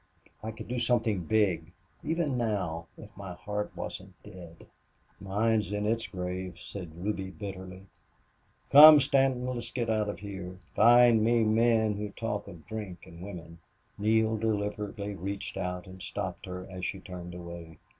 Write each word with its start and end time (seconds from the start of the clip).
I 0.41 0.49
could 0.49 0.67
do 0.67 0.79
something 0.79 1.25
big 1.25 1.73
even 2.03 2.35
now 2.35 2.87
if 2.97 3.15
my 3.15 3.33
heart 3.35 3.71
wasn't 3.77 4.15
dead." 4.23 4.65
"Mine's 5.19 5.71
in 5.71 5.85
its 5.85 6.07
grave," 6.07 6.55
said 6.59 6.95
Ruby, 6.95 7.29
bitterly. 7.29 7.85
"Come, 8.71 8.99
Stanton, 8.99 9.45
let's 9.45 9.69
get 9.69 9.91
out 9.91 10.09
of 10.09 10.21
this. 10.21 10.57
Find 10.75 11.23
me 11.23 11.43
men 11.43 11.97
who 11.97 12.09
talk 12.09 12.47
of 12.47 12.65
drink 12.65 13.05
and 13.05 13.21
women." 13.21 13.59
Neale 13.99 14.37
deliberately 14.37 15.13
reached 15.13 15.55
out 15.55 15.85
and 15.85 16.01
stopped 16.01 16.47
her 16.47 16.65
as 16.67 16.83
she 16.83 16.99
turned 16.99 17.35
away. 17.35 17.77